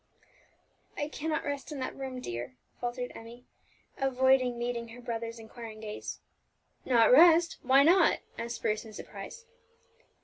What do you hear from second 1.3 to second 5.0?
rest in that room, dear," faltered Emmie, avoiding meeting her